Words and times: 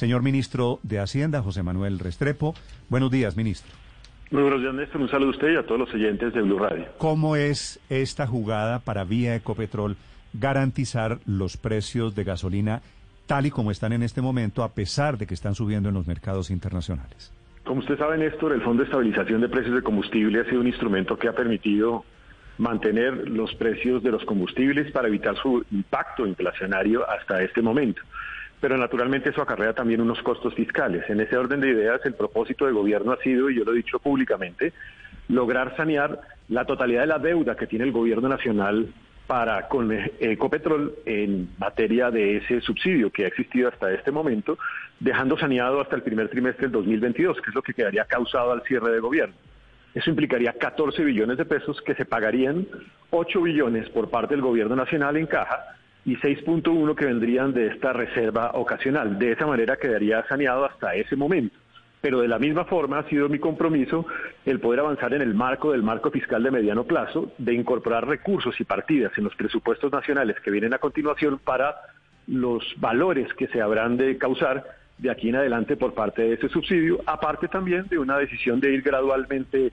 Señor 0.00 0.22
ministro 0.22 0.78
de 0.82 0.98
Hacienda, 0.98 1.42
José 1.42 1.62
Manuel 1.62 1.98
Restrepo, 1.98 2.54
buenos 2.88 3.10
días, 3.10 3.36
ministro. 3.36 3.70
Muy 4.30 4.40
buenos 4.40 4.62
días, 4.62 4.72
Néstor. 4.72 5.02
Un 5.02 5.10
saludo 5.10 5.28
a 5.28 5.32
usted 5.32 5.52
y 5.52 5.56
a 5.56 5.62
todos 5.62 5.78
los 5.78 5.92
oyentes 5.92 6.32
de 6.32 6.40
Blue 6.40 6.58
Radio. 6.58 6.86
¿Cómo 6.96 7.36
es 7.36 7.78
esta 7.90 8.26
jugada 8.26 8.78
para 8.78 9.04
vía 9.04 9.34
Ecopetrol 9.34 9.98
garantizar 10.32 11.18
los 11.26 11.58
precios 11.58 12.14
de 12.14 12.24
gasolina 12.24 12.80
tal 13.26 13.44
y 13.44 13.50
como 13.50 13.70
están 13.70 13.92
en 13.92 14.02
este 14.02 14.22
momento, 14.22 14.62
a 14.62 14.70
pesar 14.70 15.18
de 15.18 15.26
que 15.26 15.34
están 15.34 15.54
subiendo 15.54 15.90
en 15.90 15.94
los 15.96 16.06
mercados 16.06 16.50
internacionales? 16.50 17.30
Como 17.64 17.80
usted 17.80 17.98
sabe, 17.98 18.16
Néstor, 18.16 18.52
el 18.52 18.62
Fondo 18.62 18.82
de 18.82 18.88
Estabilización 18.88 19.42
de 19.42 19.50
Precios 19.50 19.74
de 19.74 19.82
Combustible 19.82 20.40
ha 20.40 20.44
sido 20.44 20.62
un 20.62 20.66
instrumento 20.66 21.18
que 21.18 21.28
ha 21.28 21.34
permitido 21.34 22.06
mantener 22.56 23.28
los 23.28 23.54
precios 23.54 24.02
de 24.02 24.12
los 24.12 24.24
combustibles 24.24 24.90
para 24.92 25.08
evitar 25.08 25.36
su 25.36 25.62
impacto 25.70 26.26
inflacionario 26.26 27.06
hasta 27.06 27.42
este 27.42 27.60
momento. 27.60 28.00
Pero 28.60 28.76
naturalmente 28.76 29.30
eso 29.30 29.42
acarrea 29.42 29.72
también 29.72 30.00
unos 30.00 30.22
costos 30.22 30.54
fiscales. 30.54 31.08
En 31.08 31.20
ese 31.20 31.36
orden 31.36 31.60
de 31.60 31.70
ideas, 31.70 32.00
el 32.04 32.14
propósito 32.14 32.66
del 32.66 32.74
gobierno 32.74 33.12
ha 33.12 33.16
sido, 33.18 33.48
y 33.48 33.56
yo 33.56 33.64
lo 33.64 33.72
he 33.72 33.76
dicho 33.76 33.98
públicamente, 33.98 34.72
lograr 35.28 35.76
sanear 35.76 36.20
la 36.48 36.64
totalidad 36.66 37.02
de 37.02 37.06
la 37.06 37.18
deuda 37.18 37.56
que 37.56 37.66
tiene 37.66 37.84
el 37.86 37.92
gobierno 37.92 38.28
nacional 38.28 38.88
para 39.26 39.68
con 39.68 39.92
Ecopetrol 39.92 40.92
en 41.06 41.50
materia 41.56 42.10
de 42.10 42.38
ese 42.38 42.60
subsidio 42.60 43.10
que 43.10 43.24
ha 43.24 43.28
existido 43.28 43.68
hasta 43.68 43.92
este 43.92 44.10
momento, 44.10 44.58
dejando 44.98 45.38
saneado 45.38 45.80
hasta 45.80 45.94
el 45.94 46.02
primer 46.02 46.28
trimestre 46.28 46.62
del 46.62 46.72
2022, 46.72 47.40
que 47.40 47.50
es 47.50 47.54
lo 47.54 47.62
que 47.62 47.72
quedaría 47.72 48.04
causado 48.06 48.50
al 48.50 48.62
cierre 48.64 48.90
de 48.90 48.98
gobierno. 48.98 49.34
Eso 49.94 50.10
implicaría 50.10 50.52
14 50.52 51.04
billones 51.04 51.38
de 51.38 51.44
pesos 51.44 51.80
que 51.82 51.94
se 51.94 52.04
pagarían 52.04 52.66
8 53.10 53.40
billones 53.40 53.88
por 53.90 54.10
parte 54.10 54.34
del 54.34 54.42
gobierno 54.42 54.74
nacional 54.74 55.16
en 55.16 55.26
caja 55.26 55.76
y 56.04 56.16
6.1 56.16 56.94
que 56.94 57.06
vendrían 57.06 57.52
de 57.52 57.68
esta 57.68 57.92
reserva 57.92 58.52
ocasional. 58.54 59.18
De 59.18 59.32
esa 59.32 59.46
manera 59.46 59.76
quedaría 59.76 60.26
saneado 60.26 60.64
hasta 60.64 60.94
ese 60.94 61.16
momento. 61.16 61.56
Pero 62.00 62.20
de 62.20 62.28
la 62.28 62.38
misma 62.38 62.64
forma 62.64 62.98
ha 62.98 63.08
sido 63.08 63.28
mi 63.28 63.38
compromiso 63.38 64.06
el 64.46 64.58
poder 64.58 64.80
avanzar 64.80 65.12
en 65.12 65.20
el 65.20 65.34
marco 65.34 65.72
del 65.72 65.82
marco 65.82 66.10
fiscal 66.10 66.42
de 66.42 66.50
mediano 66.50 66.84
plazo, 66.84 67.32
de 67.36 67.52
incorporar 67.52 68.08
recursos 68.08 68.58
y 68.58 68.64
partidas 68.64 69.12
en 69.18 69.24
los 69.24 69.34
presupuestos 69.34 69.92
nacionales 69.92 70.40
que 70.40 70.50
vienen 70.50 70.72
a 70.72 70.78
continuación 70.78 71.38
para 71.38 71.76
los 72.26 72.64
valores 72.78 73.32
que 73.34 73.48
se 73.48 73.60
habrán 73.60 73.98
de 73.98 74.16
causar 74.16 74.64
de 74.96 75.10
aquí 75.10 75.28
en 75.28 75.36
adelante 75.36 75.76
por 75.76 75.94
parte 75.94 76.22
de 76.22 76.34
ese 76.34 76.48
subsidio, 76.48 77.00
aparte 77.06 77.48
también 77.48 77.86
de 77.88 77.98
una 77.98 78.18
decisión 78.18 78.60
de 78.60 78.72
ir 78.72 78.82
gradualmente 78.82 79.72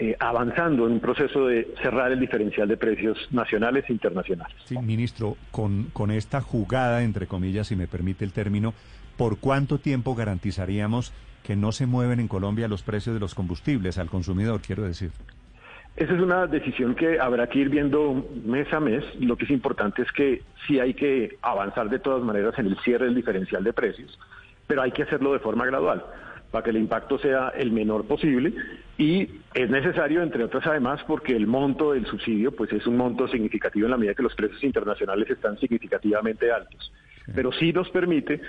eh, 0.00 0.16
avanzando 0.20 0.86
en 0.86 0.92
un 0.92 1.00
proceso 1.00 1.46
de 1.46 1.74
cerrar 1.82 2.12
el 2.12 2.20
diferencial 2.20 2.68
de 2.68 2.76
precios 2.76 3.18
nacionales 3.32 3.84
e 3.88 3.92
internacionales. 3.92 4.56
Sí, 4.64 4.78
ministro, 4.78 5.36
con, 5.50 5.84
con 5.92 6.10
esta 6.10 6.40
jugada, 6.40 7.02
entre 7.02 7.26
comillas, 7.26 7.66
si 7.66 7.76
me 7.76 7.88
permite 7.88 8.24
el 8.24 8.32
término, 8.32 8.74
¿por 9.16 9.38
cuánto 9.38 9.78
tiempo 9.78 10.14
garantizaríamos 10.14 11.12
que 11.42 11.56
no 11.56 11.72
se 11.72 11.86
mueven 11.86 12.20
en 12.20 12.28
Colombia 12.28 12.68
los 12.68 12.82
precios 12.82 13.14
de 13.14 13.20
los 13.20 13.34
combustibles 13.34 13.98
al 13.98 14.08
consumidor, 14.08 14.60
quiero 14.60 14.84
decir? 14.84 15.10
Esa 15.96 16.14
es 16.14 16.20
una 16.20 16.46
decisión 16.46 16.94
que 16.94 17.18
habrá 17.18 17.48
que 17.48 17.58
ir 17.58 17.68
viendo 17.68 18.24
mes 18.44 18.72
a 18.72 18.78
mes. 18.78 19.04
Lo 19.18 19.36
que 19.36 19.46
es 19.46 19.50
importante 19.50 20.02
es 20.02 20.12
que 20.12 20.42
sí 20.66 20.78
hay 20.78 20.94
que 20.94 21.38
avanzar 21.42 21.90
de 21.90 21.98
todas 21.98 22.22
maneras 22.22 22.56
en 22.58 22.66
el 22.66 22.78
cierre 22.84 23.06
del 23.06 23.16
diferencial 23.16 23.64
de 23.64 23.72
precios, 23.72 24.16
pero 24.68 24.82
hay 24.82 24.92
que 24.92 25.02
hacerlo 25.02 25.32
de 25.32 25.40
forma 25.40 25.66
gradual 25.66 26.04
para 26.50 26.64
que 26.64 26.70
el 26.70 26.76
impacto 26.76 27.18
sea 27.18 27.50
el 27.50 27.72
menor 27.72 28.06
posible 28.06 28.52
y 28.96 29.28
es 29.54 29.70
necesario, 29.70 30.22
entre 30.22 30.44
otras 30.44 30.66
además, 30.66 31.00
porque 31.06 31.36
el 31.36 31.46
monto 31.46 31.92
del 31.92 32.06
subsidio 32.06 32.52
pues 32.52 32.72
es 32.72 32.86
un 32.86 32.96
monto 32.96 33.28
significativo 33.28 33.86
en 33.86 33.92
la 33.92 33.96
medida 33.96 34.14
que 34.14 34.22
los 34.22 34.34
precios 34.34 34.62
internacionales 34.64 35.28
están 35.30 35.58
significativamente 35.58 36.50
altos, 36.50 36.92
pero 37.34 37.52
sí 37.52 37.72
nos 37.72 37.88
permite 37.90 38.40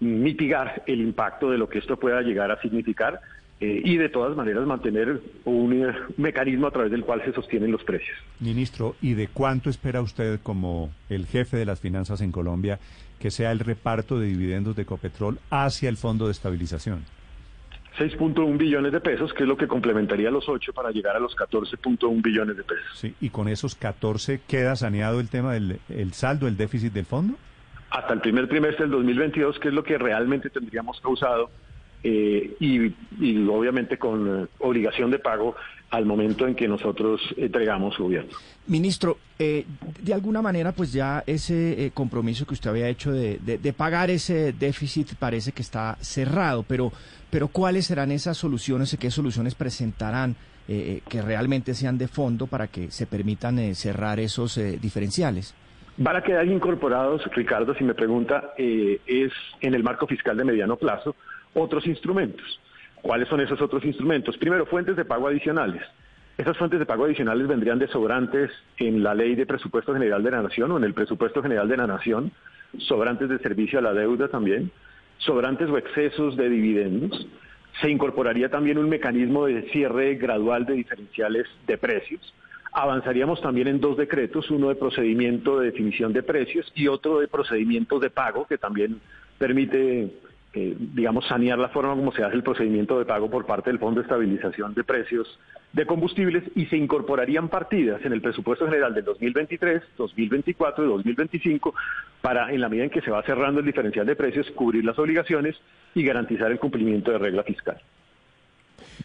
mitigar 0.00 0.82
el 0.86 1.00
impacto 1.00 1.50
de 1.50 1.58
lo 1.58 1.68
que 1.68 1.78
esto 1.78 1.96
pueda 1.96 2.22
llegar 2.22 2.50
a 2.50 2.60
significar 2.60 3.20
eh, 3.60 3.80
y 3.84 3.96
de 3.96 4.08
todas 4.08 4.36
maneras 4.36 4.66
mantener 4.66 5.20
un 5.44 5.72
eh, 5.72 5.94
mecanismo 6.16 6.66
a 6.66 6.72
través 6.72 6.90
del 6.90 7.04
cual 7.04 7.22
se 7.24 7.32
sostienen 7.32 7.70
los 7.70 7.84
precios. 7.84 8.18
Ministro, 8.40 8.96
¿y 9.00 9.14
de 9.14 9.28
cuánto 9.28 9.70
espera 9.70 10.02
usted 10.02 10.40
como 10.42 10.90
el 11.08 11.26
jefe 11.26 11.56
de 11.56 11.64
las 11.64 11.78
finanzas 11.78 12.20
en 12.22 12.32
Colombia 12.32 12.80
que 13.20 13.30
sea 13.30 13.52
el 13.52 13.60
reparto 13.60 14.18
de 14.18 14.26
dividendos 14.26 14.74
de 14.74 14.82
Ecopetrol 14.82 15.38
hacia 15.48 15.88
el 15.88 15.96
Fondo 15.96 16.26
de 16.26 16.32
Estabilización? 16.32 17.04
6.1 17.98 18.56
billones 18.56 18.92
de 18.92 19.00
pesos, 19.00 19.32
que 19.34 19.42
es 19.42 19.48
lo 19.48 19.56
que 19.56 19.68
complementaría 19.68 20.30
los 20.30 20.48
8 20.48 20.72
para 20.72 20.90
llegar 20.90 21.16
a 21.16 21.20
los 21.20 21.36
14.1 21.36 22.22
billones 22.22 22.56
de 22.56 22.62
pesos. 22.62 22.86
Sí, 22.94 23.14
y 23.20 23.30
con 23.30 23.48
esos 23.48 23.74
14 23.74 24.40
queda 24.46 24.76
saneado 24.76 25.20
el 25.20 25.28
tema 25.28 25.52
del 25.52 25.80
el 25.88 26.12
saldo, 26.12 26.48
el 26.48 26.56
déficit 26.56 26.92
del 26.92 27.04
fondo. 27.04 27.34
Hasta 27.90 28.14
el 28.14 28.20
primer 28.20 28.48
trimestre 28.48 28.84
del 28.84 28.92
2022, 28.92 29.58
que 29.58 29.68
es 29.68 29.74
lo 29.74 29.84
que 29.84 29.98
realmente 29.98 30.48
tendríamos 30.48 30.98
causado, 31.00 31.50
eh, 32.02 32.54
y, 32.60 32.92
y, 33.20 33.46
obviamente 33.48 33.98
con 33.98 34.42
eh, 34.42 34.46
obligación 34.58 35.10
de 35.10 35.18
pago 35.18 35.54
al 35.92 36.06
momento 36.06 36.46
en 36.48 36.54
que 36.54 36.66
nosotros 36.66 37.20
entregamos 37.36 37.98
gobierno. 37.98 38.32
Ministro, 38.66 39.18
eh, 39.38 39.66
de 40.00 40.14
alguna 40.14 40.40
manera, 40.40 40.72
pues 40.72 40.90
ya 40.90 41.22
ese 41.26 41.86
eh, 41.86 41.90
compromiso 41.92 42.46
que 42.46 42.54
usted 42.54 42.70
había 42.70 42.88
hecho 42.88 43.12
de, 43.12 43.38
de, 43.38 43.58
de, 43.58 43.72
pagar 43.74 44.08
ese 44.08 44.54
déficit 44.54 45.14
parece 45.18 45.52
que 45.52 45.60
está 45.60 45.98
cerrado, 46.00 46.64
pero, 46.66 46.92
pero 47.30 47.48
¿cuáles 47.48 47.86
serán 47.86 48.10
esas 48.10 48.38
soluciones 48.38 48.94
y 48.94 48.96
qué 48.96 49.10
soluciones 49.10 49.54
presentarán 49.54 50.34
eh, 50.66 51.02
que 51.10 51.20
realmente 51.20 51.74
sean 51.74 51.98
de 51.98 52.08
fondo 52.08 52.46
para 52.46 52.68
que 52.68 52.90
se 52.90 53.06
permitan 53.06 53.58
eh, 53.58 53.74
cerrar 53.74 54.18
esos 54.18 54.58
diferenciales? 54.80 55.54
Van 55.98 56.16
a 56.16 56.22
quedar 56.22 56.46
incorporados, 56.46 57.22
Ricardo, 57.34 57.74
si 57.74 57.84
me 57.84 57.92
pregunta, 57.92 58.54
es 58.56 59.32
en 59.60 59.74
el 59.74 59.82
marco 59.82 60.06
fiscal 60.06 60.38
de 60.38 60.44
mediano 60.44 60.76
plazo 60.76 61.14
otros 61.54 61.86
instrumentos. 61.86 62.60
¿Cuáles 63.02 63.28
son 63.28 63.40
esos 63.40 63.60
otros 63.60 63.84
instrumentos? 63.84 64.36
Primero, 64.38 64.66
fuentes 64.66 64.96
de 64.96 65.04
pago 65.04 65.26
adicionales. 65.26 65.82
Esas 66.38 66.56
fuentes 66.56 66.78
de 66.78 66.86
pago 66.86 67.04
adicionales 67.04 67.46
vendrían 67.46 67.78
de 67.78 67.88
sobrantes 67.88 68.50
en 68.78 69.02
la 69.02 69.14
ley 69.14 69.34
de 69.34 69.44
presupuesto 69.44 69.92
general 69.92 70.22
de 70.22 70.30
la 70.30 70.42
nación 70.42 70.70
o 70.70 70.78
en 70.78 70.84
el 70.84 70.94
presupuesto 70.94 71.42
general 71.42 71.68
de 71.68 71.76
la 71.76 71.86
nación, 71.86 72.32
sobrantes 72.78 73.28
de 73.28 73.38
servicio 73.38 73.78
a 73.78 73.82
la 73.82 73.92
deuda 73.92 74.28
también, 74.28 74.70
sobrantes 75.18 75.68
o 75.68 75.76
excesos 75.76 76.36
de 76.36 76.48
dividendos. 76.48 77.26
Se 77.80 77.90
incorporaría 77.90 78.48
también 78.48 78.78
un 78.78 78.88
mecanismo 78.88 79.46
de 79.46 79.62
cierre 79.70 80.14
gradual 80.14 80.64
de 80.64 80.74
diferenciales 80.74 81.46
de 81.66 81.76
precios. 81.76 82.34
Avanzaríamos 82.72 83.42
también 83.42 83.68
en 83.68 83.80
dos 83.80 83.96
decretos, 83.96 84.50
uno 84.50 84.68
de 84.68 84.76
procedimiento 84.76 85.60
de 85.60 85.66
definición 85.66 86.12
de 86.12 86.22
precios 86.22 86.70
y 86.74 86.88
otro 86.88 87.20
de 87.20 87.28
procedimiento 87.28 87.98
de 87.98 88.08
pago, 88.08 88.46
que 88.46 88.56
también 88.56 89.00
permite 89.38 90.10
eh, 90.54 90.76
digamos, 90.78 91.26
sanear 91.26 91.58
la 91.58 91.70
forma 91.70 91.94
como 91.94 92.12
se 92.12 92.22
hace 92.22 92.36
el 92.36 92.42
procedimiento 92.42 92.98
de 92.98 93.06
pago 93.06 93.30
por 93.30 93.46
parte 93.46 93.70
del 93.70 93.78
Fondo 93.78 94.00
de 94.00 94.04
Estabilización 94.04 94.74
de 94.74 94.84
Precios 94.84 95.38
de 95.72 95.86
Combustibles 95.86 96.44
y 96.54 96.66
se 96.66 96.76
incorporarían 96.76 97.48
partidas 97.48 98.04
en 98.04 98.12
el 98.12 98.20
presupuesto 98.20 98.66
general 98.66 98.94
del 98.94 99.04
2023, 99.04 99.82
2024 99.96 100.84
y 100.84 100.88
2025 100.88 101.74
para, 102.20 102.52
en 102.52 102.60
la 102.60 102.68
medida 102.68 102.84
en 102.84 102.90
que 102.90 103.00
se 103.00 103.10
va 103.10 103.22
cerrando 103.22 103.60
el 103.60 103.66
diferencial 103.66 104.04
de 104.04 104.14
precios, 104.14 104.50
cubrir 104.50 104.84
las 104.84 104.98
obligaciones 104.98 105.56
y 105.94 106.04
garantizar 106.04 106.52
el 106.52 106.58
cumplimiento 106.58 107.10
de 107.10 107.18
regla 107.18 107.42
fiscal. 107.44 107.80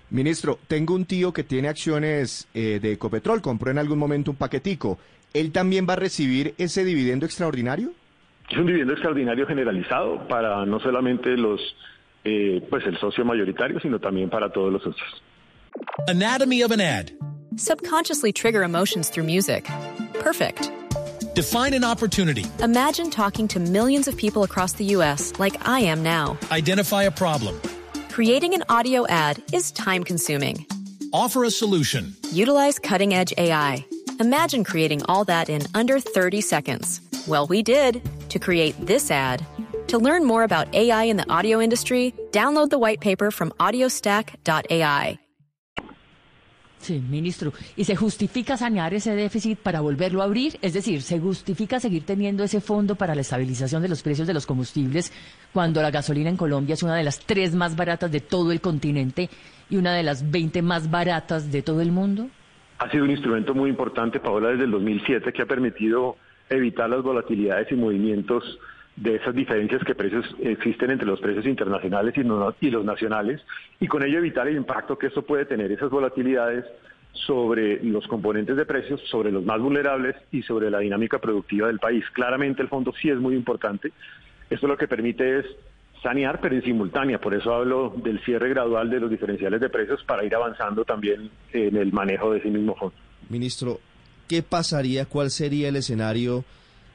Ministro, 0.10 0.60
tengo 0.68 0.96
un 0.96 1.06
tío 1.06 1.32
que 1.32 1.44
tiene 1.44 1.70
acciones 1.70 2.48
eh, 2.54 2.80
de 2.82 2.92
Ecopetrol, 2.94 3.42
compró 3.42 3.72
en 3.72 3.78
algún 3.78 4.00
momento 4.00 4.32
un 4.32 4.38
paquetico. 4.38 5.00
¿Él 5.34 5.52
también 5.52 5.86
va 5.88 5.94
a 5.94 5.98
recibir 5.98 6.54
ese 6.58 6.84
dividendo 6.84 7.26
extraordinario? 7.26 7.92
Es 8.50 8.58
un 8.58 8.66
dividendo 8.66 8.94
extraordinario 8.94 9.46
generalizado 9.46 10.26
para 10.28 10.66
no 10.66 10.80
solamente 10.80 11.36
los, 11.36 11.60
eh, 12.24 12.66
pues 12.70 12.86
el 12.86 12.98
socio 12.98 13.26
mayoritario, 13.26 13.80
sino 13.80 14.00
también 14.00 14.30
para 14.30 14.52
todos 14.52 14.72
los 14.72 14.82
socios. 14.82 15.22
Anatomy 16.08 16.64
of 16.64 16.72
an 16.72 16.80
ad. 16.82 17.12
Subconsciously 17.58 18.32
trigger 18.32 18.64
emotions 18.64 19.10
through 19.10 19.26
music. 19.26 19.68
Perfect. 20.20 20.72
Define 21.36 21.74
an 21.74 21.84
opportunity. 21.84 22.46
Imagine 22.64 23.10
talking 23.10 23.48
to 23.50 23.60
millions 23.60 24.08
of 24.08 24.16
people 24.16 24.44
across 24.44 24.74
the 24.74 24.86
U.S. 24.96 25.34
like 25.40 25.68
I 25.68 25.82
am 25.82 26.02
now. 26.02 26.38
Identify 26.52 27.04
a 27.04 27.12
problem. 27.12 27.60
Creating 28.10 28.54
an 28.54 28.64
audio 28.70 29.06
ad 29.08 29.42
is 29.54 29.72
time 29.72 30.04
consuming. 30.04 30.66
Offer 31.14 31.44
a 31.44 31.52
solution. 31.52 32.16
Utilize 32.32 32.80
cutting 32.80 33.14
edge 33.14 33.34
AI. 33.38 33.86
Imagine 34.20 34.64
creating 34.64 35.04
all 35.06 35.24
that 35.26 35.50
in 35.50 35.62
under 35.76 36.00
30 36.00 36.42
seconds. 36.42 37.02
Well, 37.28 37.46
we 37.46 37.62
did 37.62 38.02
to 38.38 38.46
create 38.46 38.76
this 38.86 39.10
ad. 39.12 39.42
To 39.88 39.98
learn 39.98 40.26
more 40.26 40.44
about 40.44 40.74
AI 40.74 41.06
in 41.06 41.18
the 41.18 41.30
audio 41.30 41.62
industry, 41.62 42.14
download 42.32 42.70
the 42.70 42.78
white 42.78 43.00
paper 43.00 43.32
from 43.32 43.52
audiostack.ai. 43.60 45.20
Sí, 46.80 47.02
ministro. 47.10 47.54
¿Y 47.76 47.86
se 47.86 47.96
justifica 47.96 48.56
sanear 48.56 48.94
ese 48.94 49.16
déficit 49.16 49.58
para 49.58 49.82
volverlo 49.82 50.22
a 50.22 50.26
abrir? 50.26 50.58
Es 50.62 50.74
decir, 50.74 51.02
¿se 51.02 51.20
justifica 51.20 51.80
seguir 51.80 52.06
teniendo 52.06 52.44
ese 52.44 52.62
fondo 52.62 52.96
para 52.96 53.16
la 53.16 53.22
estabilización 53.22 53.82
de 53.82 53.90
los 53.90 54.04
precios 54.04 54.28
de 54.28 54.34
los 54.34 54.46
combustibles 54.46 55.12
cuando 55.54 55.82
la 55.82 55.90
gasolina 55.90 56.30
en 56.30 56.38
Colombia 56.38 56.76
es 56.76 56.84
una 56.84 56.96
de 56.96 57.04
las 57.04 57.20
tres 57.20 57.56
más 57.56 57.76
baratas 57.76 58.12
de 58.12 58.20
todo 58.20 58.52
el 58.52 58.62
continente 58.62 59.30
y 59.70 59.78
una 59.78 59.96
de 59.96 60.04
las 60.04 60.30
20 60.30 60.62
más 60.62 60.90
baratas 60.90 61.52
de 61.52 61.62
todo 61.64 61.82
el 61.82 61.92
mundo? 61.92 62.30
Ha 62.78 62.90
sido 62.92 63.06
un 63.06 63.12
instrumento 63.12 63.56
muy 63.56 63.72
importante, 63.72 64.20
Paola, 64.20 64.50
desde 64.50 64.66
el 64.66 64.72
2007 64.72 65.34
que 65.34 65.42
ha 65.42 65.48
permitido 65.48 66.16
evitar 66.50 66.90
las 66.90 67.02
volatilidades 67.02 67.72
y 67.72 67.76
movimientos 67.76 68.60
de 68.96 69.16
esas 69.16 69.36
diferencias 69.36 69.84
que 69.84 69.94
precios 69.94 70.26
existen 70.40 70.90
entre 70.92 71.06
los 71.08 71.20
precios 71.20 71.46
internacionales 71.46 72.16
y, 72.18 72.24
los 72.24 72.86
nacionales 72.86 73.42
y 73.80 73.88
con 73.88 74.04
ello 74.04 74.18
evitar 74.18 74.48
el 74.48 74.58
impacto 74.58 74.98
que 74.98 75.08
eso 75.08 75.22
puede 75.22 75.46
tener, 75.46 75.72
esas 75.72 75.92
volatilidades 75.92 76.66
sobre 77.14 77.84
los 77.84 78.08
componentes 78.08 78.56
de 78.56 78.66
precios, 78.66 79.02
sobre 79.10 79.32
los 79.32 79.44
más 79.46 79.60
vulnerables 79.60 80.16
y 80.32 80.42
sobre 80.44 80.72
la 80.72 80.80
dinámica 80.80 81.20
productiva 81.20 81.68
del 81.68 81.80
país. 81.80 82.04
Claramente 82.14 82.62
el 82.62 82.70
fondo 82.70 82.94
sí 83.00 83.10
es 83.10 83.18
muy 83.18 83.36
importante. 83.36 83.92
Esto 84.50 84.68
lo 84.68 84.78
que 84.78 84.88
permite 84.88 85.40
es 85.40 85.46
sanear, 86.02 86.40
pero 86.42 86.56
en 86.56 86.64
simultánea. 86.64 87.20
Por 87.20 87.34
eso 87.34 87.54
hablo 87.54 87.94
del 87.98 88.24
cierre 88.24 88.50
gradual 88.50 88.90
de 88.90 89.00
los 89.00 89.10
diferenciales 89.10 89.60
de 89.62 89.70
precios 89.70 90.04
para 90.04 90.24
ir 90.24 90.34
avanzando 90.36 90.86
también 90.86 91.30
en 91.54 91.76
el 91.76 91.92
manejo 91.92 92.32
de 92.32 92.40
ese 92.40 92.50
mismo 92.50 92.76
fondo. 92.76 92.96
Ministro, 93.30 93.80
¿qué 94.28 94.44
pasaría? 94.44 95.06
¿Cuál 95.06 95.32
sería 95.32 95.70
el 95.70 95.76
escenario? 95.76 96.46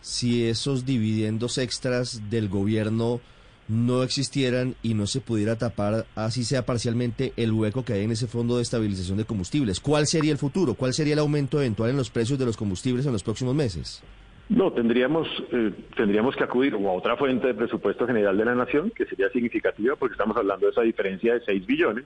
si 0.03 0.49
esos 0.49 0.85
dividendos 0.85 1.57
extras 1.59 2.29
del 2.29 2.49
gobierno 2.49 3.21
no 3.69 4.03
existieran 4.03 4.75
y 4.83 4.95
no 4.95 5.07
se 5.07 5.21
pudiera 5.21 5.57
tapar, 5.57 6.05
así 6.17 6.45
sea 6.45 6.67
parcialmente, 6.67 7.33
el 7.37 7.53
hueco 7.53 7.85
que 7.85 7.95
hay 7.95 8.05
en 8.05 8.11
ese 8.11 8.27
fondo 8.27 8.57
de 8.57 8.63
estabilización 8.63 9.17
de 9.17 9.25
combustibles. 9.25 9.81
¿Cuál 9.81 10.07
sería 10.07 10.33
el 10.33 10.39
futuro? 10.39 10.75
¿Cuál 10.75 10.93
sería 10.93 11.15
el 11.15 11.21
aumento 11.21 11.59
eventual 11.61 11.91
en 11.91 11.97
los 11.97 12.11
precios 12.11 12.39
de 12.39 12.45
los 12.45 12.57
combustibles 12.57 13.07
en 13.07 13.13
los 13.13 13.23
próximos 13.23 13.55
meses? 13.55 14.03
No, 14.49 14.73
tendríamos, 14.73 15.29
eh, 15.53 15.73
tendríamos 15.97 16.35
que 16.37 16.45
acudir 16.45 16.75
a 16.75 16.79
otra 16.79 17.17
fuente 17.17 17.47
de 17.47 17.55
presupuesto 17.55 18.07
general 18.07 18.37
de 18.37 18.45
la 18.45 18.57
Nación, 18.57 18.91
que 18.91 19.07
sería 19.07 19.31
significativa, 19.31 19.95
porque 19.97 20.15
estamos 20.15 20.37
hablando 20.37 20.67
de 20.67 20.73
esa 20.73 20.83
diferencia 20.83 21.35
de 21.35 21.41
6 21.45 21.65
billones, 21.65 22.05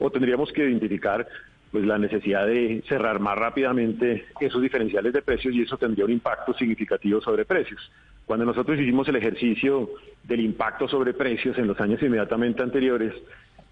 o 0.00 0.10
tendríamos 0.10 0.52
que 0.52 0.68
identificar 0.68 1.26
pues 1.70 1.84
la 1.84 1.98
necesidad 1.98 2.46
de 2.46 2.82
cerrar 2.88 3.20
más 3.20 3.38
rápidamente 3.38 4.26
esos 4.40 4.60
diferenciales 4.60 5.12
de 5.12 5.22
precios 5.22 5.54
y 5.54 5.62
eso 5.62 5.76
tendría 5.76 6.04
un 6.04 6.10
impacto 6.10 6.52
significativo 6.54 7.20
sobre 7.20 7.44
precios. 7.44 7.80
Cuando 8.26 8.44
nosotros 8.44 8.78
hicimos 8.78 9.08
el 9.08 9.16
ejercicio 9.16 9.90
del 10.24 10.40
impacto 10.40 10.88
sobre 10.88 11.14
precios 11.14 11.56
en 11.58 11.66
los 11.66 11.80
años 11.80 12.02
inmediatamente 12.02 12.62
anteriores, 12.62 13.14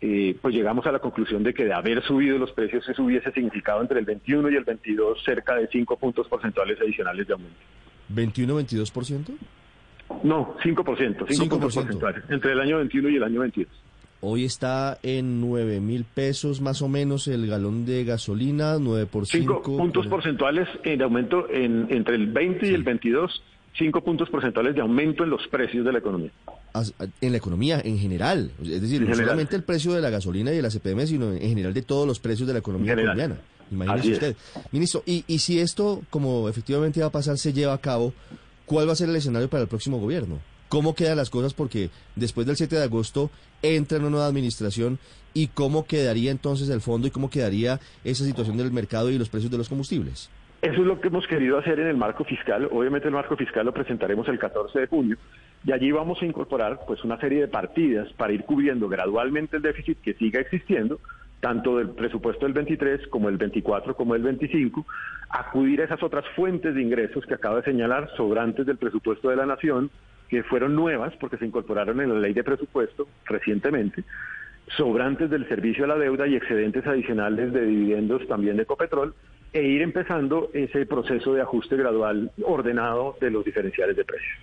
eh, 0.01 0.37
pues 0.41 0.55
llegamos 0.55 0.87
a 0.87 0.93
la 0.93 1.01
conclusión 1.01 1.43
de 1.43 1.53
que 1.53 1.65
de 1.65 1.73
haber 1.73 2.03
subido 2.05 2.39
los 2.39 2.53
precios 2.53 2.89
eso 2.89 3.03
hubiese 3.03 3.33
significado 3.33 3.81
entre 3.81 3.99
el 3.99 4.05
21 4.05 4.51
y 4.51 4.57
el 4.57 4.65
22 4.65 5.23
cerca 5.25 5.57
de 5.57 5.67
5 5.67 5.97
puntos 5.97 6.29
porcentuales 6.29 6.81
adicionales 6.81 7.27
de 7.27 7.33
aumento. 7.33 7.57
¿21-22%? 8.15 9.37
No, 10.23 10.57
5%, 10.63 11.27
5, 11.29 11.49
puntos 11.49 11.75
porcentuales, 11.75 12.25
entre 12.29 12.53
el 12.53 12.61
año 12.61 12.79
21 12.79 13.09
y 13.11 13.17
el 13.17 13.23
año 13.25 13.41
22. 13.41 13.69
Hoy 14.21 14.45
está 14.45 14.99
en 15.05 15.41
9 15.41 15.81
mil 15.81 16.05
pesos 16.05 16.61
más 16.61 16.83
o 16.83 16.89
menos 16.89 17.29
el 17.29 17.47
galón 17.47 17.87
de 17.87 18.05
gasolina, 18.05 18.77
9 18.81 19.07
por 19.07 19.27
5. 19.27 19.63
5 19.63 19.77
puntos 19.79 20.07
porcentuales 20.09 20.69
de 20.83 21.03
aumento 21.05 21.49
en, 21.49 21.87
entre 21.91 22.17
el 22.17 22.27
20 22.27 22.69
y 22.69 22.75
el 22.75 22.83
22, 22.83 23.43
5 23.79 24.01
puntos 24.03 24.29
porcentuales 24.29 24.75
de 24.75 24.81
aumento 24.81 25.23
en 25.23 25.31
los 25.31 25.47
precios 25.47 25.85
de 25.85 25.93
la 25.93 25.99
economía. 26.01 26.33
En 27.21 27.31
la 27.31 27.39
economía 27.39 27.81
en 27.85 27.99
general, 27.99 28.51
es 28.61 28.83
decir, 28.83 29.03
no 29.03 29.15
solamente 29.15 29.55
el 29.55 29.63
precio 29.63 29.93
de 29.93 30.01
la 30.01 30.11
gasolina 30.11 30.53
y 30.53 30.57
de 30.57 30.63
la 30.63 30.71
CPM, 30.71 31.07
sino 31.07 31.33
en 31.33 31.41
general 31.41 31.73
de 31.73 31.83
todos 31.83 32.07
los 32.07 32.19
precios 32.19 32.49
de 32.49 32.55
la 32.55 32.59
economía 32.59 32.97
colombiana. 32.97 33.37
Imagínese 33.71 34.13
usted. 34.13 34.37
Ministro, 34.73 35.03
y, 35.07 35.25
y 35.29 35.39
si 35.39 35.61
esto, 35.61 36.03
como 36.11 36.49
efectivamente 36.49 37.01
va 37.01 37.07
a 37.07 37.13
pasar, 37.13 37.39
se 37.39 37.53
lleva 37.53 37.73
a 37.73 37.79
cabo, 37.79 38.13
¿cuál 38.67 38.89
va 38.89 38.93
a 38.93 38.97
ser 38.97 39.09
el 39.09 39.17
escenario 39.17 39.49
para 39.49 39.63
el 39.63 39.69
próximo 39.69 39.99
gobierno? 39.99 40.41
Cómo 40.69 40.95
quedan 40.95 41.17
las 41.17 41.31
cosas 41.31 41.55
porque 41.55 41.91
después 42.17 42.47
del 42.47 42.57
7 42.57 42.77
de 42.77 42.85
agosto 42.85 43.31
entra 43.63 43.99
una 43.99 44.11
nueva 44.11 44.27
administración 44.27 44.99
y 45.35 45.49
cómo 45.49 45.87
quedaría 45.87 46.31
entonces 46.31 46.69
el 46.69 46.81
fondo 46.81 47.07
y 47.07 47.11
cómo 47.11 47.31
quedaría 47.31 47.81
esa 48.05 48.25
situación 48.25 48.57
del 48.57 48.73
mercado 48.73 49.11
y 49.11 49.19
los 49.19 49.29
precios 49.29 49.51
de 49.51 49.59
los 49.59 49.69
combustibles. 49.69 50.31
Eso 50.61 50.81
es 50.81 50.87
lo 50.87 51.01
que 51.01 51.07
hemos 51.07 51.27
querido 51.29 51.57
hacer 51.57 51.79
en 51.79 51.87
el 51.87 51.97
marco 51.97 52.25
fiscal. 52.25 52.69
Obviamente 52.73 53.07
el 53.07 53.15
marco 53.15 53.37
fiscal 53.37 53.65
lo 53.65 53.73
presentaremos 53.73 54.27
el 54.29 54.41
14 54.41 54.81
de 54.81 54.87
junio 54.89 55.17
y 55.65 55.73
allí 55.73 55.93
vamos 55.93 56.21
a 56.21 56.25
incorporar 56.25 56.81
pues 56.87 57.05
una 57.05 57.19
serie 57.21 57.43
de 57.43 57.49
partidas 57.49 58.13
para 58.15 58.33
ir 58.33 58.45
cubriendo 58.45 58.89
gradualmente 58.89 59.57
el 59.57 59.63
déficit 59.63 60.01
que 60.01 60.15
siga 60.15 60.41
existiendo, 60.41 60.99
tanto 61.41 61.77
del 61.77 61.91
presupuesto 61.91 62.45
del 62.45 62.55
23 62.55 63.07
como 63.07 63.29
el 63.29 63.37
24 63.37 63.95
como 63.95 64.17
el 64.17 64.23
25, 64.23 64.85
acudir 65.31 65.81
a 65.81 65.85
esas 65.85 66.03
otras 66.03 66.25
fuentes 66.35 66.75
de 66.75 66.83
ingresos 66.83 67.25
que 67.25 67.35
acabo 67.35 67.57
de 67.57 67.63
señalar, 67.63 68.11
sobrantes 68.17 68.67
del 68.67 68.79
presupuesto 68.79 69.31
de 69.31 69.37
la 69.37 69.47
nación, 69.47 69.91
que 70.29 70.43
fueron 70.43 70.75
nuevas 70.75 71.15
porque 71.21 71.39
se 71.39 71.47
incorporaron 71.47 72.01
en 72.01 72.13
la 72.13 72.21
ley 72.21 72.35
de 72.35 72.45
presupuesto 72.45 73.09
recientemente, 73.25 74.05
sobrantes 74.77 75.31
del 75.31 75.49
servicio 75.49 75.85
a 75.85 75.89
la 75.89 75.97
deuda 75.97 76.27
y 76.27 76.37
excedentes 76.37 76.87
adicionales 76.87 77.53
de 77.53 77.65
dividendos 77.65 78.27
también 78.29 78.57
de 78.57 78.67
Copetrol, 78.67 79.15
e 79.53 79.63
ir 79.63 79.81
empezando 79.81 80.51
ese 80.53 80.85
proceso 80.85 81.33
de 81.33 81.41
ajuste 81.41 81.77
gradual 81.77 82.31
ordenado 82.45 83.17
de 83.21 83.31
los 83.31 83.45
diferenciales 83.45 83.97
de 83.97 84.05
precios. 84.05 84.39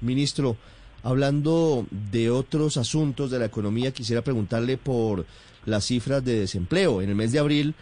Ministro, 0.00 0.56
hablando 1.02 1.84
de 1.90 2.30
otros 2.30 2.76
asuntos 2.76 3.30
de 3.30 3.40
la 3.40 3.46
economía, 3.46 3.92
quisiera 3.92 4.22
preguntarle 4.22 4.76
por 4.76 5.26
las 5.66 5.84
cifras 5.84 6.24
de 6.24 6.38
desempleo. 6.40 7.02
En 7.02 7.10
el 7.10 7.16
mes 7.16 7.32
de 7.32 7.40
abril 7.40 7.74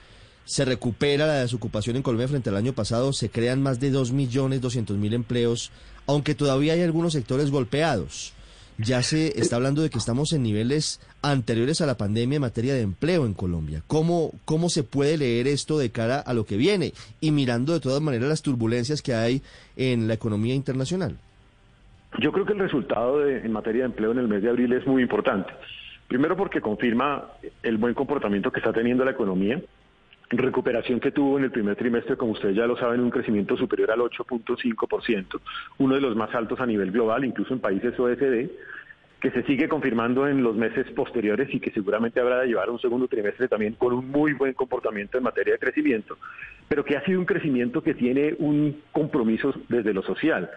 se 0.49 0.65
recupera 0.65 1.27
la 1.27 1.41
desocupación 1.41 1.97
en 1.97 2.03
Colombia 2.03 2.27
frente 2.27 2.49
al 2.49 2.57
año 2.57 2.73
pasado, 2.73 3.13
se 3.13 3.29
crean 3.29 3.63
más 3.63 3.81
de 3.81 3.93
2.200.000 3.93 5.13
empleos, 5.13 5.71
aunque 6.07 6.35
todavía 6.35 6.73
hay 6.73 6.81
algunos 6.81 7.13
sectores 7.13 7.51
golpeados. 7.51 8.33
Ya 8.79 9.03
se 9.03 9.39
está 9.39 9.57
hablando 9.57 9.83
de 9.83 9.91
que 9.91 9.99
estamos 9.99 10.33
en 10.33 10.43
niveles 10.43 11.03
anteriores 11.21 11.83
a 11.83 11.87
la 11.87 11.99
pandemia 11.99 12.37
en 12.37 12.41
materia 12.41 12.73
de 12.73 12.81
empleo 12.81 13.27
en 13.27 13.35
Colombia. 13.35 13.83
¿Cómo, 13.87 14.31
cómo 14.47 14.71
se 14.71 14.85
puede 14.85 15.19
leer 15.19 15.49
esto 15.49 15.77
de 15.77 15.91
cara 15.91 16.19
a 16.19 16.33
lo 16.33 16.47
que 16.47 16.57
viene 16.57 16.95
y 17.21 17.31
mirando 17.31 17.75
de 17.75 17.81
todas 17.81 18.01
maneras 18.01 18.31
las 18.31 18.41
turbulencias 18.41 19.03
que 19.03 19.13
hay 19.13 19.43
en 19.77 20.09
la 20.09 20.15
economía 20.15 20.55
internacional? 20.55 21.19
Yo 22.21 22.33
creo 22.33 22.47
que 22.47 22.55
el 22.55 22.61
resultado 22.61 23.29
en 23.29 23.53
materia 23.53 23.83
de 23.83 23.89
empleo 23.89 24.13
en 24.13 24.19
el 24.19 24.29
mes 24.29 24.43
de 24.43 24.49
abril 24.49 24.73
es 24.73 24.87
muy 24.87 25.03
importante. 25.03 25.53
Primero 26.09 26.39
porque 26.39 26.63
confirma 26.63 27.33
el 27.63 27.77
buen 27.77 27.93
comportamiento 27.93 28.51
que 28.51 28.61
está 28.61 28.73
teniendo 28.73 29.05
la 29.05 29.11
economía 29.11 29.61
recuperación 30.31 31.01
que 31.01 31.11
tuvo 31.11 31.39
en 31.39 31.45
el 31.45 31.51
primer 31.51 31.77
trimestre, 31.77 32.17
como 32.17 32.33
ustedes 32.33 32.57
ya 32.57 32.67
lo 32.67 32.77
saben, 32.77 33.01
un 33.01 33.11
crecimiento 33.11 33.57
superior 33.57 33.91
al 33.91 34.01
8.5%, 34.01 35.41
uno 35.79 35.95
de 35.95 36.01
los 36.01 36.17
más 36.17 36.35
altos 36.35 36.61
a 36.61 36.67
nivel 36.67 36.91
global, 36.91 37.25
incluso 37.25 37.55
en 37.55 37.61
países 37.61 37.99
OECD, 37.99 38.51
que 39.21 39.31
se 39.33 39.43
sigue 39.45 39.69
confirmando 39.69 40.29
en 40.29 40.43
los 40.43 40.55
meses 40.55 40.87
posteriores 40.93 41.53
y 41.53 41.59
que 41.59 41.73
seguramente 41.73 42.21
habrá 42.21 42.41
de 42.41 42.49
llevar 42.49 42.71
un 42.71 42.79
segundo 42.79 43.09
trimestre 43.09 43.49
también 43.49 43.75
con 43.75 43.93
un 43.93 44.09
muy 44.11 44.33
buen 44.33 44.53
comportamiento 44.53 45.19
en 45.19 45.25
materia 45.25 45.55
de 45.55 45.59
crecimiento, 45.59 46.19
pero 46.69 46.85
que 46.85 46.97
ha 46.97 47.05
sido 47.05 47.19
un 47.19 47.27
crecimiento 47.27 47.83
que 47.83 47.95
tiene 47.95 48.37
un 48.39 48.81
compromiso 48.93 49.53
desde 49.69 49.93
lo 49.93 50.03
social 50.03 50.49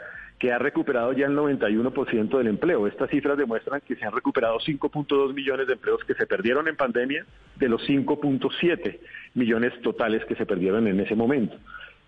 que 0.41 0.51
ha 0.51 0.57
recuperado 0.57 1.13
ya 1.13 1.27
el 1.27 1.37
91% 1.37 2.35
del 2.39 2.47
empleo. 2.47 2.87
Estas 2.87 3.11
cifras 3.11 3.37
demuestran 3.37 3.79
que 3.81 3.95
se 3.95 4.03
han 4.03 4.11
recuperado 4.11 4.57
5.2 4.57 5.35
millones 5.35 5.67
de 5.67 5.73
empleos 5.73 6.03
que 6.03 6.15
se 6.15 6.25
perdieron 6.25 6.67
en 6.67 6.75
pandemia 6.75 7.27
de 7.57 7.69
los 7.69 7.87
5.7 7.87 8.99
millones 9.35 9.79
totales 9.83 10.25
que 10.25 10.33
se 10.33 10.47
perdieron 10.47 10.87
en 10.87 10.99
ese 10.99 11.15
momento 11.15 11.55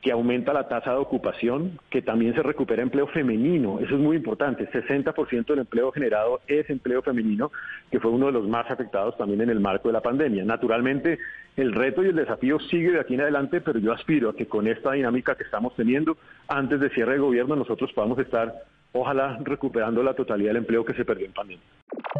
que 0.01 0.11
aumenta 0.11 0.51
la 0.51 0.67
tasa 0.67 0.91
de 0.91 0.97
ocupación, 0.97 1.79
que 1.89 2.01
también 2.01 2.35
se 2.35 2.43
recupera 2.43 2.83
empleo 2.83 3.07
femenino, 3.07 3.79
eso 3.79 3.95
es 3.95 4.01
muy 4.01 4.17
importante, 4.17 4.69
60% 4.69 5.45
del 5.45 5.59
empleo 5.59 5.93
generado 5.93 6.41
es 6.45 6.69
empleo 6.69 7.01
femenino, 7.01 7.53
que 7.89 8.01
fue 8.01 8.11
uno 8.11 8.25
de 8.25 8.33
los 8.33 8.45
más 8.45 8.69
afectados 8.69 9.15
también 9.17 9.39
en 9.39 9.49
el 9.49 9.61
marco 9.61 9.87
de 9.87 9.93
la 9.93 10.01
pandemia. 10.01 10.43
Naturalmente, 10.43 11.19
el 11.55 11.73
reto 11.73 12.03
y 12.03 12.07
el 12.07 12.15
desafío 12.15 12.59
sigue 12.59 12.91
de 12.91 12.99
aquí 12.99 13.13
en 13.13 13.21
adelante, 13.21 13.61
pero 13.61 13.79
yo 13.79 13.93
aspiro 13.93 14.29
a 14.29 14.35
que 14.35 14.47
con 14.47 14.67
esta 14.67 14.93
dinámica 14.93 15.35
que 15.35 15.43
estamos 15.43 15.75
teniendo, 15.75 16.17
antes 16.47 16.79
de 16.79 16.89
cierre 16.89 17.13
de 17.13 17.19
gobierno, 17.19 17.55
nosotros 17.55 17.91
podamos 17.93 18.17
estar, 18.19 18.65
ojalá, 18.91 19.37
recuperando 19.43 20.01
la 20.01 20.15
totalidad 20.15 20.49
del 20.49 20.57
empleo 20.57 20.83
que 20.83 20.93
se 20.93 21.05
perdió 21.05 21.27
en 21.27 21.33
pandemia. 21.33 21.63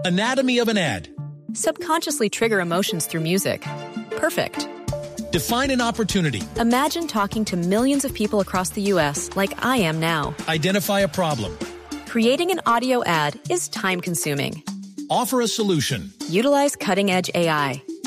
Anatomy 0.05 0.59
of 0.59 0.67
an 0.67 0.77
ad. 0.77 1.07
Subconsciously 1.53 2.29
trigger 2.29 2.59
emotions 2.59 3.07
through 3.07 3.23
music. 3.23 3.65
Perfect. 4.17 4.67
Define 5.31 5.71
an 5.71 5.81
opportunity. 5.81 6.43
Imagine 6.59 7.07
talking 7.07 7.43
to 7.45 7.57
millions 7.57 8.05
of 8.05 8.13
people 8.13 8.39
across 8.39 8.69
the 8.69 8.81
U.S. 8.93 9.29
like 9.35 9.53
I 9.65 9.77
am 9.77 9.99
now. 9.99 10.35
Identify 10.47 11.01
a 11.01 11.07
problem. 11.07 11.57
Creating 12.07 12.51
an 12.51 12.61
audio 12.67 13.03
ad 13.03 13.39
is 13.49 13.67
time 13.69 13.99
consuming. 13.99 14.61
Offer 15.09 15.41
a 15.41 15.47
solution. 15.47 16.11
Utilize 16.29 16.75
cutting 16.75 17.09
edge 17.09 17.31
AI. 17.33 17.81